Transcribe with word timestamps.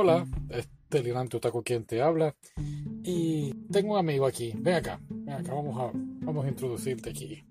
Hola, 0.00 0.24
es 0.50 0.68
Delirante 0.88 1.38
Otaku 1.38 1.60
quien 1.64 1.84
te 1.84 2.00
habla. 2.00 2.32
Y 3.02 3.52
tengo 3.66 3.94
un 3.94 3.98
amigo 3.98 4.26
aquí. 4.26 4.52
Ven 4.56 4.76
acá, 4.76 5.00
ven 5.08 5.34
acá, 5.34 5.52
vamos 5.52 5.76
a, 5.76 5.90
vamos 5.92 6.44
a 6.44 6.48
introducirte 6.48 7.10
aquí. 7.10 7.44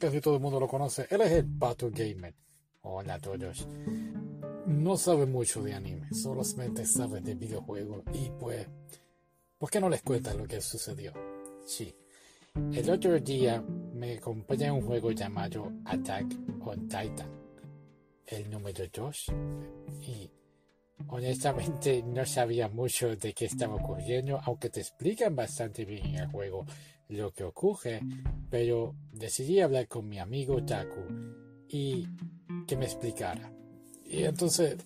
Casi 0.00 0.20
todo 0.20 0.34
el 0.34 0.40
mundo 0.40 0.58
lo 0.58 0.66
conoce. 0.66 1.06
Él 1.08 1.20
es 1.20 1.30
el 1.30 1.46
Pato 1.46 1.92
Gamer. 1.92 2.34
Hola 2.80 3.14
a 3.14 3.18
todos. 3.20 3.68
No 4.66 4.96
sabe 4.96 5.26
mucho 5.26 5.62
de 5.62 5.74
anime, 5.74 6.12
solamente 6.12 6.84
sabe 6.86 7.20
de 7.20 7.36
videojuegos. 7.36 8.02
Y 8.12 8.30
pues, 8.30 8.66
¿por 9.56 9.70
qué 9.70 9.80
no 9.80 9.88
les 9.88 10.02
cuentas 10.02 10.34
lo 10.34 10.44
que 10.44 10.60
sucedió? 10.60 11.12
Sí. 11.64 11.94
El 12.72 12.90
otro 12.90 13.16
día 13.20 13.62
me 13.94 14.16
acompañé 14.16 14.66
en 14.66 14.72
un 14.72 14.82
juego 14.82 15.12
llamado 15.12 15.70
Attack 15.84 16.26
on 16.62 16.80
Titan, 16.88 17.30
el 18.26 18.50
número 18.50 18.84
2. 18.92 19.26
Y 20.00 20.28
honestamente 21.08 22.02
no 22.02 22.24
sabía 22.26 22.68
mucho 22.68 23.16
de 23.16 23.32
qué 23.32 23.46
estaba 23.46 23.74
ocurriendo, 23.74 24.40
aunque 24.44 24.70
te 24.70 24.80
explican 24.80 25.36
bastante 25.36 25.84
bien 25.84 26.06
en 26.06 26.16
el 26.16 26.26
juego 26.28 26.64
lo 27.08 27.32
que 27.32 27.44
ocurre, 27.44 28.00
pero 28.48 28.94
decidí 29.12 29.60
hablar 29.60 29.86
con 29.88 30.08
mi 30.08 30.18
amigo 30.18 30.64
Taku 30.64 31.02
y 31.68 32.06
que 32.66 32.76
me 32.76 32.86
explicara. 32.86 33.52
Y 34.04 34.24
entonces, 34.24 34.76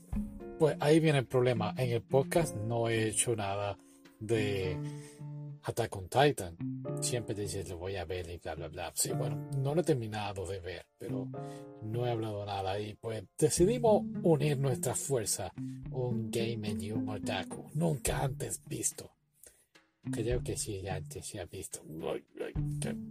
pues 0.59 0.77
ahí 0.81 1.01
viene 1.01 1.19
el 1.19 1.27
problema. 1.27 1.75
En 1.77 1.91
el 1.91 2.03
podcast 2.03 2.57
no 2.57 2.89
he 2.89 3.09
hecho 3.09 3.35
nada 3.37 3.79
de 4.21 4.77
Attack 5.63 5.97
on 5.97 6.09
Titan. 6.09 6.57
Siempre 7.01 7.35
dices, 7.35 7.69
lo 7.69 7.79
voy 7.79 7.97
a 7.97 8.05
ver 8.05 8.31
y 8.31 8.39
bla, 8.39 8.55
bla, 8.55 8.69
bla. 8.69 8.93
Sí, 8.95 9.13
bueno, 9.13 9.49
no 9.59 9.75
lo 9.75 9.81
he 9.81 9.85
terminado 9.85 10.47
de 10.47 10.61
ver, 10.61 10.87
pero 10.97 11.29
no 11.83 12.07
he 12.07 12.11
hablado 12.11 12.47
nada. 12.47 12.79
Y 12.79 12.95
pues 12.95 13.25
decidimos 13.37 14.05
unir 14.23 14.59
nuestra 14.59 14.95
fuerza. 14.95 15.53
Un 15.91 16.31
game 16.31 16.77
y 16.79 16.93
un 16.93 17.09
otaku. 17.09 17.71
Nunca 17.75 18.23
antes 18.23 18.63
visto. 18.69 19.11
Creo 20.11 20.41
que 20.43 20.57
sí, 20.57 20.87
antes 20.87 21.27
se 21.27 21.41
ha 21.41 21.47
visto. 21.47 21.83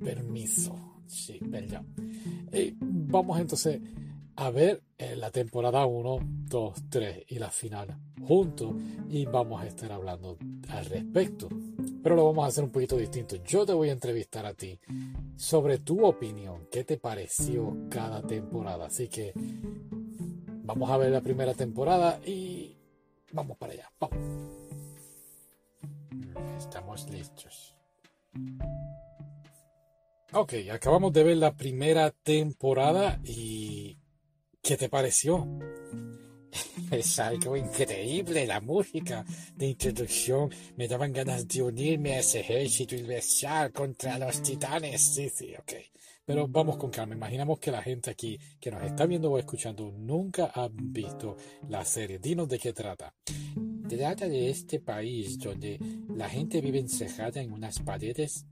permiso. 0.04 1.02
Sí, 1.08 1.40
perdón. 1.52 1.94
Y 2.54 2.74
vamos 2.80 3.40
entonces 3.40 3.82
a 4.38 4.50
ver 4.50 4.82
la 4.98 5.30
temporada 5.30 5.86
1, 5.86 6.20
2, 6.50 6.84
3 6.90 7.26
y 7.28 7.40
la 7.40 7.50
final 7.50 7.98
juntos 8.26 8.74
y 9.10 9.26
vamos 9.26 9.62
a 9.62 9.68
estar 9.68 9.92
hablando 9.92 10.38
al 10.70 10.86
respecto. 10.86 11.50
Pero 12.02 12.16
lo 12.16 12.26
vamos 12.26 12.46
a 12.46 12.48
hacer 12.48 12.64
un 12.64 12.72
poquito 12.72 12.98
distinto. 12.98 13.36
Yo 13.44 13.66
te 13.66 13.74
voy 13.74 13.90
a 13.90 13.94
entrevistar 13.94 14.46
a 14.46 14.54
ti 14.54 14.80
sobre 15.36 15.80
tu 15.80 16.06
opinión, 16.06 16.68
qué 16.72 16.84
te 16.84 16.98
pareció 16.98 17.76
cada 17.90 18.22
temporada. 18.22 18.86
Así 18.86 19.08
que 19.08 19.34
vamos 20.64 20.90
a 20.90 20.98
ver 20.98 21.12
la 21.12 21.22
primera 21.22 21.54
temporada 21.54 22.20
y 22.26 22.76
vamos 23.32 23.58
para 23.58 23.74
allá. 23.74 23.92
Vamos. 24.00 24.18
Estamos 26.58 27.10
listos. 27.10 27.76
Ok, 30.34 30.54
acabamos 30.72 31.14
de 31.14 31.24
ver 31.24 31.38
la 31.38 31.56
primera 31.56 32.12
temporada 32.12 33.22
y 33.24 33.55
¿Qué 34.66 34.78
te 34.78 34.90
pareció? 34.90 35.48
Es 36.90 37.20
algo 37.20 37.56
increíble 37.56 38.48
la 38.48 38.60
música 38.62 39.24
de 39.56 39.68
introducción. 39.68 40.50
Me 40.76 40.88
daban 40.88 41.14
ganas 41.14 41.48
de 41.48 41.62
unirme 41.62 42.14
a 42.14 42.20
ese 42.22 42.40
ejército 42.40 42.96
y 42.96 43.04
luchar 43.04 43.72
contra 43.72 44.18
los 44.18 44.42
titanes. 44.42 45.00
Sí, 45.02 45.30
sí, 45.30 45.54
ok. 45.56 45.74
Pero 46.26 46.48
vamos 46.48 46.78
con 46.78 46.90
calma. 46.90 47.14
Imaginamos 47.14 47.60
que 47.60 47.70
la 47.70 47.84
gente 47.84 48.10
aquí 48.10 48.40
que 48.60 48.72
nos 48.72 48.82
está 48.82 49.06
viendo 49.06 49.32
o 49.32 49.38
escuchando 49.38 49.92
nunca 49.92 50.46
ha 50.56 50.68
visto 50.72 51.38
la 51.70 51.86
serie. 51.86 52.18
Dinos 52.18 52.50
de 52.50 52.58
qué 52.58 52.74
trata. 52.74 53.14
Trata 53.88 54.28
de 54.28 54.50
este 54.50 54.80
país 54.80 55.38
donde 55.38 55.80
la 56.10 56.28
gente 56.28 56.60
vive 56.60 56.80
encerrada 56.80 57.40
en 57.40 57.52
unas 57.52 57.78
paredes 57.82 58.48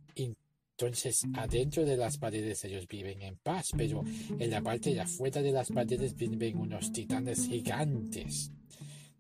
entonces, 0.85 1.25
adentro 1.35 1.85
de 1.85 1.97
las 1.97 2.17
paredes 2.17 2.63
ellos 2.65 2.87
viven 2.87 3.21
en 3.21 3.37
paz, 3.37 3.71
pero 3.75 4.03
en 4.39 4.49
la 4.49 4.61
parte 4.61 4.93
de 4.93 5.01
afuera 5.01 5.41
de 5.41 5.51
las 5.51 5.69
paredes 5.69 6.15
viven 6.15 6.57
unos 6.57 6.91
titanes 6.91 7.47
gigantes. 7.47 8.51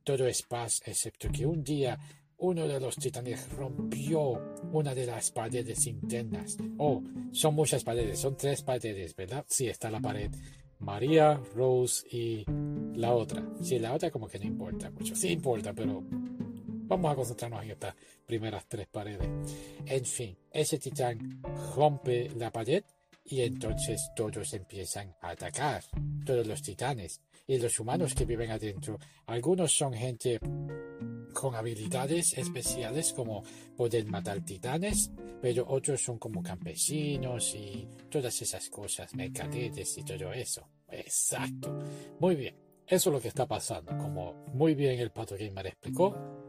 Todo 0.03 0.27
es 0.27 0.41
paz, 0.43 0.81
excepto 0.85 1.29
que 1.31 1.45
un 1.45 1.63
día 1.63 1.97
uno 2.37 2.67
de 2.67 2.79
los 2.79 2.97
titanes 2.97 3.49
rompió 3.53 4.57
una 4.73 4.93
de 4.93 5.05
las 5.05 5.31
paredes 5.31 5.87
internas. 5.87 6.57
Oh, 6.77 7.01
son 7.31 7.55
muchas 7.55 7.83
paredes, 7.83 8.19
son 8.19 8.35
tres 8.35 8.61
paredes, 8.63 9.15
¿verdad? 9.15 9.45
Sí, 9.47 9.67
está 9.67 9.89
la 9.89 10.01
pared. 10.01 10.29
María, 10.79 11.41
Rose 11.55 12.05
y 12.11 12.43
la 12.95 13.13
otra. 13.13 13.47
Sí, 13.61 13.79
la 13.79 13.93
otra 13.93 14.11
como 14.11 14.27
que 14.27 14.39
no 14.39 14.45
importa 14.45 14.91
mucho. 14.91 15.15
Sí 15.15 15.29
importa, 15.29 15.73
pero 15.73 16.03
Vamos 16.93 17.11
a 17.11 17.15
concentrarnos 17.15 17.63
en 17.63 17.71
estas 17.71 17.95
primeras 18.23 18.67
tres 18.67 18.85
paredes. 18.85 19.27
En 19.83 20.05
fin, 20.05 20.37
ese 20.51 20.77
titán 20.77 21.41
rompe 21.75 22.29
la 22.35 22.51
pared 22.51 22.83
y 23.25 23.41
entonces 23.41 24.11
todos 24.15 24.53
empiezan 24.53 25.15
a 25.21 25.31
atacar. 25.31 25.83
Todos 26.23 26.45
los 26.45 26.61
titanes 26.61 27.19
y 27.47 27.57
los 27.57 27.79
humanos 27.79 28.13
que 28.13 28.25
viven 28.25 28.51
adentro. 28.51 28.99
Algunos 29.25 29.75
son 29.75 29.93
gente 29.93 30.39
con 31.33 31.55
habilidades 31.55 32.37
especiales 32.37 33.11
como 33.13 33.43
poder 33.75 34.05
matar 34.05 34.45
titanes, 34.45 35.09
pero 35.41 35.65
otros 35.67 35.99
son 35.99 36.19
como 36.19 36.43
campesinos 36.43 37.55
y 37.55 37.87
todas 38.07 38.39
esas 38.39 38.69
cosas, 38.69 39.15
mercaderes 39.15 39.97
y 39.97 40.03
todo 40.03 40.31
eso. 40.31 40.69
Exacto. 40.91 41.75
Muy 42.19 42.35
bien. 42.35 42.55
Eso 42.85 43.09
es 43.09 43.13
lo 43.13 43.19
que 43.19 43.29
está 43.29 43.47
pasando. 43.47 43.97
Como 43.97 44.45
muy 44.53 44.75
bien 44.75 44.99
el 44.99 45.09
Pato 45.09 45.35
Gamer 45.35 45.65
explicó, 45.65 46.42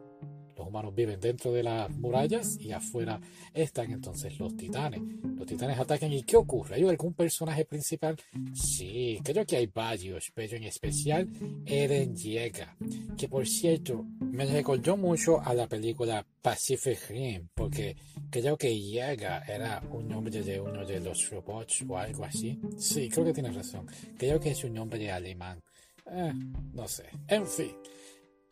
humanos 0.75 0.95
viven 0.95 1.21
dentro 1.21 1.53
de 1.53 1.62
las 1.62 1.89
murallas 1.91 2.59
y 2.59 2.73
afuera 2.73 3.21
están 3.53 3.93
entonces 3.93 4.37
los 4.41 4.57
titanes. 4.57 5.01
Los 5.37 5.47
titanes 5.47 5.79
atacan 5.79 6.12
y 6.12 6.25
¿qué 6.25 6.37
ocurre? 6.37 6.75
¿Hay 6.75 6.83
algún 6.83 7.15
personaje 7.15 7.65
principal? 7.65 8.17
Sí, 8.53 9.21
creo 9.23 9.47
que 9.47 9.57
hay 9.57 9.67
varios, 9.67 10.33
pero 10.35 10.57
en 10.57 10.65
especial 10.65 11.29
Eren 11.65 12.17
llega, 12.17 12.77
que 13.17 13.29
por 13.29 13.47
cierto 13.47 14.05
me 14.21 14.47
recordó 14.47 14.97
mucho 14.97 15.41
a 15.41 15.55
la 15.55 15.69
película 15.69 16.27
Pacific 16.43 16.99
Rim, 17.09 17.49
porque 17.55 17.97
creo 18.31 18.56
que 18.56 18.77
llega 18.77 19.45
era 19.47 19.81
un 19.93 20.09
nombre 20.09 20.43
de 20.43 20.61
uno 20.61 20.85
de 20.85 20.99
los 20.99 21.31
robots 21.31 21.85
o 21.89 21.97
algo 21.97 22.25
así. 22.25 22.59
Sí, 22.77 23.09
creo 23.09 23.25
que 23.27 23.33
tienes 23.33 23.55
razón. 23.55 23.87
Creo 24.19 24.41
que 24.41 24.51
es 24.51 24.65
un 24.65 24.75
nombre 24.75 25.11
alemán. 25.12 25.62
Eh, 26.11 26.33
no 26.73 26.89
sé. 26.89 27.05
En 27.29 27.47
fin. 27.47 27.73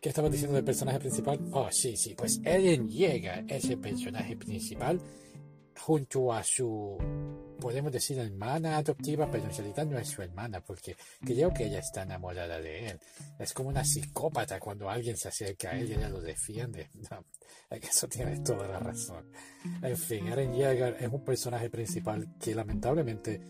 ¿Qué 0.02 0.08
estaba 0.08 0.28
diciendo 0.28 0.56
del 0.56 0.64
personaje 0.64 0.98
principal? 0.98 1.38
Oh, 1.52 1.70
sí, 1.70 1.96
sí, 1.96 2.16
pues 2.16 2.40
Eren 2.42 2.88
llega, 2.88 3.44
ese 3.46 3.76
personaje 3.76 4.36
principal, 4.36 5.00
junto 5.78 6.32
a 6.32 6.42
su, 6.42 6.98
podemos 7.60 7.92
decir, 7.92 8.18
hermana 8.18 8.78
adoptiva, 8.78 9.30
pero 9.30 9.44
en 9.44 9.56
realidad 9.56 9.86
no 9.86 9.96
es 9.96 10.08
su 10.08 10.20
hermana, 10.20 10.60
porque 10.60 10.96
creo 11.24 11.54
que 11.54 11.66
ella 11.66 11.78
está 11.78 12.02
enamorada 12.02 12.60
de 12.60 12.88
él. 12.88 12.98
Es 13.38 13.52
como 13.52 13.68
una 13.68 13.84
psicópata 13.84 14.58
cuando 14.58 14.90
alguien 14.90 15.16
se 15.16 15.28
acerca 15.28 15.70
a 15.70 15.78
él 15.78 15.90
y 15.90 15.92
ella 15.92 16.08
lo 16.08 16.20
defiende. 16.20 16.90
No, 17.08 17.24
eso 17.70 18.08
tiene 18.08 18.40
toda 18.40 18.66
la 18.66 18.80
razón. 18.80 19.30
En 19.82 19.96
fin, 19.96 20.26
Eren 20.26 20.52
Yeager 20.52 20.96
es 20.98 21.12
un 21.12 21.22
personaje 21.22 21.70
principal 21.70 22.26
que 22.40 22.56
lamentablemente 22.56 23.40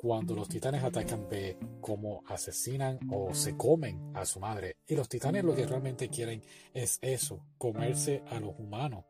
cuando 0.00 0.34
los 0.34 0.48
titanes 0.48 0.82
atacan 0.82 1.28
ve 1.28 1.58
cómo 1.82 2.22
asesinan 2.26 2.98
o 3.10 3.34
se 3.34 3.54
comen 3.54 4.12
a 4.14 4.24
su 4.24 4.40
madre. 4.40 4.78
Y 4.86 4.94
los 4.94 5.10
titanes 5.10 5.44
lo 5.44 5.54
que 5.54 5.66
realmente 5.66 6.08
quieren 6.08 6.42
es 6.72 6.98
eso, 7.02 7.44
comerse 7.58 8.22
a 8.30 8.40
los 8.40 8.58
humanos. 8.58 9.04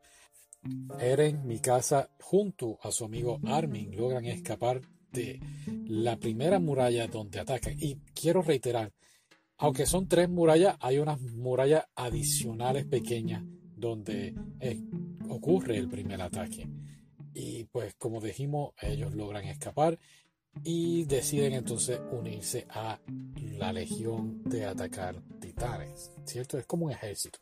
Eren, 0.99 1.47
Mikasa, 1.47 2.09
junto 2.19 2.77
a 2.81 2.91
su 2.91 3.05
amigo 3.05 3.39
Armin, 3.45 3.95
logran 3.95 4.25
escapar 4.25 4.81
de 5.13 5.39
la 5.85 6.17
primera 6.17 6.59
muralla 6.59 7.07
donde 7.07 7.39
atacan. 7.39 7.77
Y 7.79 7.95
quiero 8.13 8.41
reiterar, 8.41 8.91
aunque 9.59 9.85
son 9.85 10.09
tres 10.09 10.27
murallas, 10.27 10.75
hay 10.81 10.99
unas 10.99 11.21
murallas 11.21 11.85
adicionales 11.95 12.83
pequeñas 12.83 13.45
donde 13.77 14.35
ocurre 15.29 15.77
el 15.77 15.87
primer 15.87 16.21
ataque. 16.21 16.67
Y 17.33 17.63
pues 17.63 17.93
como 17.93 18.19
dijimos, 18.19 18.73
ellos 18.81 19.15
logran 19.15 19.45
escapar 19.45 19.97
y 20.63 21.05
deciden 21.05 21.53
entonces 21.53 21.99
unirse 22.11 22.65
a 22.69 22.99
la 23.57 23.73
legión 23.73 24.43
de 24.43 24.65
atacar 24.65 25.15
titanes, 25.39 26.11
¿cierto? 26.25 26.57
Es 26.57 26.65
como 26.65 26.85
un 26.85 26.91
ejército. 26.91 27.39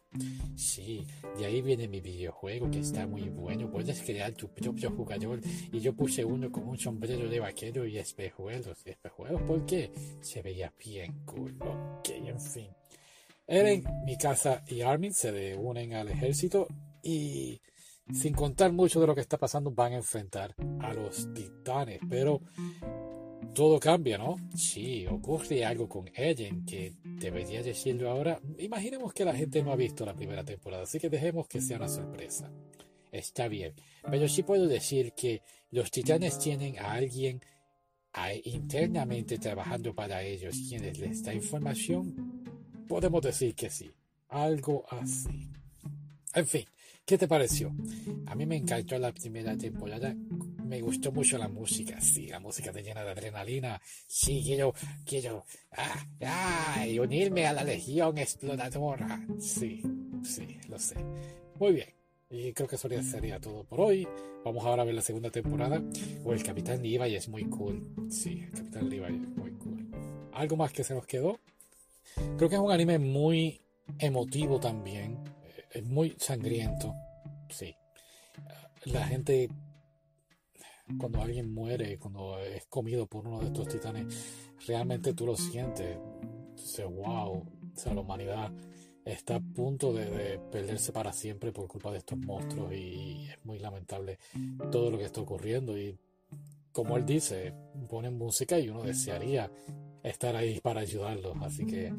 Sí, 0.56 1.06
de 1.38 1.46
ahí 1.46 1.62
viene 1.62 1.88
mi 1.88 2.02
videojuego 2.02 2.70
que 2.70 2.80
está 2.80 3.06
muy 3.08 3.30
bueno. 3.30 3.70
Puedes 3.72 4.02
crear 4.02 4.34
tu 4.34 4.50
propio 4.50 4.92
jugador 4.92 5.42
y 5.72 5.80
yo 5.80 5.94
puse 5.94 6.24
uno 6.24 6.52
con 6.52 6.68
un 6.68 6.78
sombrero 6.78 7.30
de 7.30 7.40
vaquero 7.40 7.86
y 7.86 7.98
espejuelos. 7.98 8.78
¿Espejuelos 8.86 9.42
por 9.42 9.66
qué? 9.66 9.92
Se 10.22 10.42
veía 10.42 10.74
bien 10.84 11.24
cool. 11.26 11.56
Ok, 11.62 12.10
en 12.10 12.40
fin. 12.40 12.70
Eren, 13.48 13.84
Mikasa 14.06 14.64
y 14.68 14.82
Armin 14.82 15.14
se 15.14 15.56
unen 15.56 15.94
al 15.94 16.10
ejército 16.10 16.68
y 17.02 17.60
sin 18.14 18.34
contar 18.34 18.72
mucho 18.72 19.00
de 19.00 19.08
lo 19.08 19.16
que 19.16 19.22
está 19.22 19.38
pasando 19.38 19.72
van 19.72 19.94
a 19.94 19.98
enfrentar 19.98 20.56
a 20.80 20.94
los 20.94 21.34
titanes. 21.34 22.00
Pero 22.10 22.42
todo 23.54 23.80
cambia, 23.80 24.18
¿no? 24.18 24.36
Sí, 24.56 25.06
ocurre 25.08 25.66
algo 25.66 25.88
con 25.90 26.10
Ellen 26.16 26.66
que 26.66 26.94
debería 27.04 27.62
decirlo 27.64 28.10
ahora. 28.10 28.40
Imaginemos 28.58 29.14
que 29.14 29.26
la 29.26 29.36
gente 29.36 29.62
no 29.64 29.72
ha 29.72 29.76
visto 29.76 30.06
la 30.06 30.16
primera 30.16 30.44
temporada, 30.44 30.84
así 30.84 31.00
que 31.00 31.10
dejemos 31.10 31.48
que 31.48 31.62
sea 31.62 31.78
una 31.78 31.90
sorpresa. 31.90 32.52
Está 33.12 33.48
bien, 33.48 33.74
pero 34.10 34.28
sí 34.28 34.44
puedo 34.44 34.68
decir 34.68 35.14
que 35.14 35.42
los 35.72 35.90
titanes 35.90 36.38
tienen 36.38 36.78
a 36.78 36.94
alguien 36.94 37.42
internamente 38.44 39.38
trabajando 39.38 39.94
para 39.96 40.22
ellos, 40.24 40.56
quienes 40.68 41.00
les 41.00 41.24
da 41.24 41.34
información. 41.34 42.44
Podemos 42.88 43.22
decir 43.22 43.56
que 43.56 43.70
sí, 43.70 43.92
algo 44.30 44.86
así. 44.90 45.50
En 46.36 46.46
fin, 46.46 46.66
¿qué 47.10 47.18
te 47.18 47.28
pareció? 47.28 47.76
A 48.28 48.36
mí 48.36 48.46
me 48.46 48.58
encantó 48.58 48.96
la 49.00 49.12
primera 49.12 49.58
temporada 49.58 50.16
me 50.70 50.82
gustó 50.82 51.12
mucho 51.12 51.36
la 51.40 51.48
música, 51.48 52.00
sí, 52.00 52.28
la 52.28 52.40
música 52.40 52.72
te 52.72 52.84
llena 52.84 53.04
de 53.04 53.10
adrenalina. 53.10 53.82
Sí, 54.06 54.44
quiero, 54.46 54.76
quiero, 55.04 55.44
ah, 55.72 56.06
ah, 56.22 56.86
y 56.86 57.00
unirme 57.00 57.48
a 57.48 57.54
la 57.54 57.64
Legión 57.64 58.20
Exploradora. 58.20 59.26
Sí, 59.40 59.82
sí, 60.22 60.60
lo 60.68 60.78
sé. 60.78 61.04
Muy 61.60 61.74
bien. 61.74 61.90
Y 62.30 62.54
creo 62.54 62.68
que 62.68 62.76
eso 62.76 62.88
sería 62.88 63.40
todo 63.40 63.64
por 63.64 63.82
hoy. 63.82 64.08
Vamos 64.46 64.64
ahora 64.64 64.84
a 64.84 64.86
ver 64.86 64.94
la 64.94 65.02
segunda 65.02 65.32
temporada. 65.32 65.82
O 66.24 66.34
el 66.34 66.44
Capitán 66.44 66.84
Levi 66.84 67.16
es 67.16 67.28
muy 67.28 67.46
cool. 67.46 67.92
Sí, 68.08 68.44
el 68.46 68.52
Capitán 68.52 68.88
Levi 68.92 69.06
es 69.06 69.38
muy 69.38 69.52
cool. 69.54 69.90
¿Algo 70.34 70.56
más 70.56 70.72
que 70.72 70.84
se 70.84 70.94
nos 70.94 71.08
quedó? 71.08 71.40
Creo 72.38 72.48
que 72.48 72.56
es 72.56 72.62
un 72.62 72.72
anime 72.72 73.00
muy 73.00 73.60
emotivo 73.98 74.60
también. 74.60 75.18
Es 75.71 75.83
muy 75.86 76.16
sangriento. 76.18 76.94
Sí. 77.50 77.75
La 78.86 79.06
gente 79.06 79.50
cuando 80.98 81.21
alguien 81.21 81.54
muere, 81.54 82.00
cuando 82.00 82.39
es 82.39 82.66
comido 82.66 83.06
por 83.06 83.27
uno 83.27 83.39
de 83.39 83.48
estos 83.48 83.68
titanes, 83.68 84.07
realmente 84.66 85.13
tú 85.13 85.25
lo 85.25 85.36
sientes. 85.36 85.98
Dices, 86.56 86.86
wow, 86.86 87.38
o 87.38 87.45
sea, 87.75 87.94
la 87.94 88.01
humanidad 88.01 88.51
está 89.06 89.36
a 89.36 89.39
punto 89.39 89.94
de, 89.94 90.39
perderse 90.51 90.92
para 90.92 91.12
siempre 91.12 91.51
por 91.51 91.68
culpa 91.68 91.92
de 91.92 92.00
estos 92.00 92.18
monstruos 92.18 92.74
y 92.74 93.27
es 93.30 93.45
muy 93.45 93.60
lamentable 93.60 94.19
todo 94.72 94.92
lo 94.92 94.98
que 94.98 95.06
está 95.06 95.22
ocurriendo 95.22 95.77
y 95.77 95.98
como 96.72 96.98
él 96.98 97.06
dice, 97.06 97.54
ponen 97.89 98.18
música 98.18 98.60
y 98.60 98.69
uno 98.69 98.83
desearía 98.83 99.51
estar 100.04 100.36
ahí 100.36 100.60
para 100.62 100.81
ayudarlos, 100.81 101.36
así 101.42 101.65
que 101.65 101.92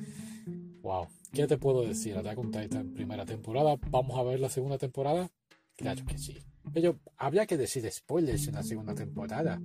wow, 0.82 1.08
¿qué 1.32 1.46
te 1.46 1.58
puedo 1.58 1.82
decir? 1.82 2.16
Attack 2.16 2.38
on 2.38 2.50
Titan 2.50 2.92
primera 2.92 3.24
temporada, 3.24 3.76
vamos 3.90 4.18
a 4.18 4.22
ver 4.22 4.40
la 4.40 4.48
segunda 4.48 4.78
temporada, 4.78 5.30
claro 5.76 6.04
que 6.04 6.18
sí. 6.18 6.38
Pero 6.72 6.98
habría 7.16 7.46
que 7.46 7.56
decir 7.56 7.90
spoilers 7.90 8.48
en 8.48 8.54
la 8.54 8.62
segunda 8.62 8.94
temporada. 8.94 9.60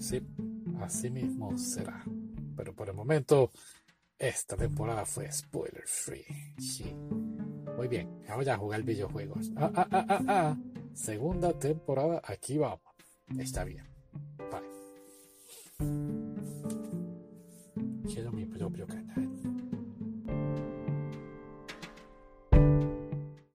Sí, 0.00 0.20
así 0.80 1.10
mismo 1.10 1.56
será. 1.58 2.02
Pero 2.56 2.74
por 2.74 2.88
el 2.88 2.94
momento, 2.94 3.50
esta 4.18 4.56
temporada 4.56 5.04
fue 5.04 5.30
spoiler 5.30 5.84
free. 5.86 6.24
Sí. 6.58 6.94
Muy 7.76 7.88
bien, 7.88 8.08
ahora 8.28 8.54
a 8.54 8.56
jugar 8.56 8.82
videojuegos. 8.82 9.50
Ah, 9.56 9.72
ah, 9.74 9.88
ah, 9.90 10.06
ah, 10.08 10.24
ah. 10.28 10.58
Segunda 10.94 11.58
temporada, 11.58 12.22
aquí 12.24 12.56
vamos. 12.56 12.80
Está 13.38 13.64
bien. 13.64 13.84
Vale. 14.50 14.68
Quiero 18.06 18.30
mi 18.30 18.46
propio 18.46 18.86
canal. 18.86 19.33